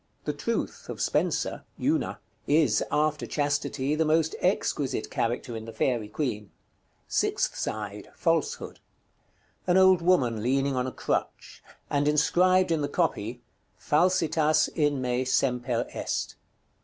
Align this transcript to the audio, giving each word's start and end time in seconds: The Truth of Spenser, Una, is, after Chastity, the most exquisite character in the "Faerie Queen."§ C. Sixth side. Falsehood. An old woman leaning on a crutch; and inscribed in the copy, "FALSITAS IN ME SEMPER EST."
The 0.25 0.33
Truth 0.33 0.89
of 0.89 0.99
Spenser, 0.99 1.63
Una, 1.79 2.19
is, 2.47 2.83
after 2.91 3.27
Chastity, 3.27 3.93
the 3.93 4.03
most 4.03 4.35
exquisite 4.41 5.11
character 5.11 5.55
in 5.55 5.65
the 5.65 5.71
"Faerie 5.71 6.09
Queen."§ 6.09 6.45
C. 6.47 7.27
Sixth 7.27 7.53
side. 7.55 8.09
Falsehood. 8.15 8.79
An 9.67 9.77
old 9.77 10.01
woman 10.01 10.41
leaning 10.41 10.75
on 10.75 10.87
a 10.87 10.91
crutch; 10.91 11.61
and 11.87 12.07
inscribed 12.07 12.71
in 12.71 12.81
the 12.81 12.89
copy, 12.89 13.43
"FALSITAS 13.77 14.69
IN 14.69 15.03
ME 15.03 15.23
SEMPER 15.23 15.85
EST." 15.93 16.33